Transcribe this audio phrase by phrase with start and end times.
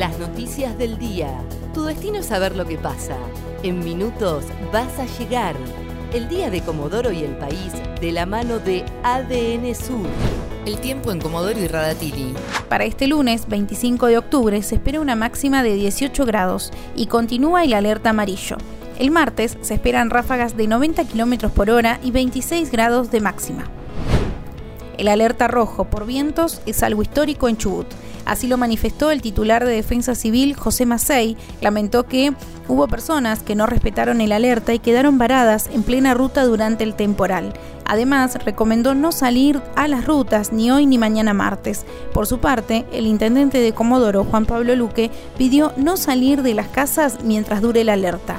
[0.00, 1.28] Las noticias del día.
[1.74, 3.18] Tu destino es saber lo que pasa.
[3.62, 5.54] En minutos vas a llegar.
[6.14, 10.06] El día de Comodoro y el país de la mano de ADN Sur.
[10.64, 12.32] El tiempo en Comodoro y Radatili.
[12.70, 17.64] Para este lunes 25 de octubre se espera una máxima de 18 grados y continúa
[17.64, 18.56] el alerta amarillo.
[18.98, 23.66] El martes se esperan ráfagas de 90 km por hora y 26 grados de máxima.
[24.96, 27.86] El alerta rojo por vientos es algo histórico en Chubut.
[28.30, 31.36] Así lo manifestó el titular de Defensa Civil, José Macei.
[31.60, 32.32] Lamentó que
[32.68, 36.94] hubo personas que no respetaron el alerta y quedaron varadas en plena ruta durante el
[36.94, 37.52] temporal.
[37.86, 41.84] Además, recomendó no salir a las rutas ni hoy ni mañana martes.
[42.12, 46.68] Por su parte, el intendente de Comodoro, Juan Pablo Luque, pidió no salir de las
[46.68, 48.36] casas mientras dure la alerta.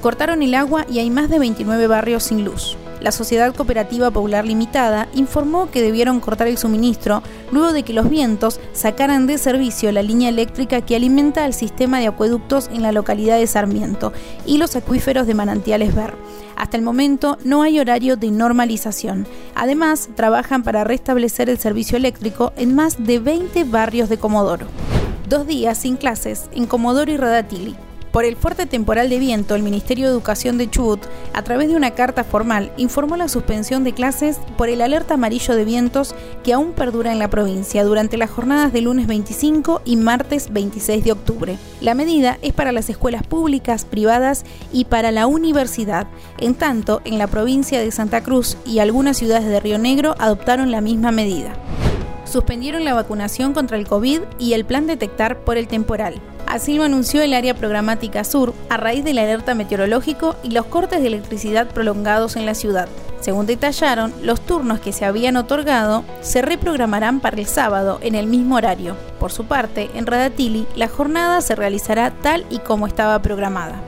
[0.00, 4.46] Cortaron el agua y hay más de 29 barrios sin luz la Sociedad Cooperativa Popular
[4.46, 9.90] Limitada informó que debieron cortar el suministro luego de que los vientos sacaran de servicio
[9.92, 14.12] la línea eléctrica que alimenta el sistema de acueductos en la localidad de Sarmiento
[14.46, 16.14] y los acuíferos de Manantiales Ver.
[16.56, 19.26] Hasta el momento no hay horario de normalización.
[19.54, 24.66] Además, trabajan para restablecer el servicio eléctrico en más de 20 barrios de Comodoro.
[25.28, 27.74] Dos días sin clases en Comodoro y Radatili.
[28.12, 31.00] Por el fuerte temporal de viento, el Ministerio de Educación de Chubut,
[31.32, 35.56] a través de una carta formal, informó la suspensión de clases por el alerta amarillo
[35.56, 39.96] de vientos que aún perdura en la provincia durante las jornadas de lunes 25 y
[39.96, 41.58] martes 26 de octubre.
[41.80, 46.06] La medida es para las escuelas públicas, privadas y para la universidad.
[46.38, 50.70] En tanto, en la provincia de Santa Cruz y algunas ciudades de Río Negro adoptaron
[50.70, 51.54] la misma medida.
[52.26, 56.20] Suspendieron la vacunación contra el COVID y el plan detectar por el temporal.
[56.52, 61.00] Así lo anunció el área programática sur a raíz del alerta meteorológico y los cortes
[61.00, 62.90] de electricidad prolongados en la ciudad.
[63.20, 68.26] Según detallaron, los turnos que se habían otorgado se reprogramarán para el sábado en el
[68.26, 68.98] mismo horario.
[69.18, 73.80] Por su parte, en Radatili, la jornada se realizará tal y como estaba programada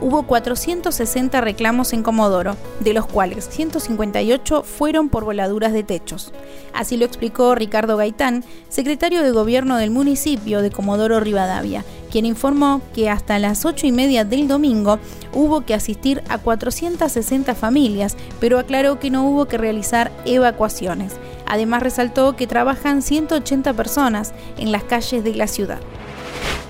[0.00, 6.32] hubo 460 reclamos en Comodoro, de los cuales 158 fueron por voladuras de techos.
[6.72, 12.80] Así lo explicó Ricardo Gaitán, secretario de Gobierno del municipio de Comodoro Rivadavia, quien informó
[12.94, 14.98] que hasta las 8 y media del domingo
[15.32, 21.14] hubo que asistir a 460 familias, pero aclaró que no hubo que realizar evacuaciones.
[21.46, 25.80] Además resaltó que trabajan 180 personas en las calles de la ciudad.